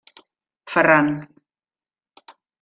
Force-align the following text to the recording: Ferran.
Ferran. 0.71 1.09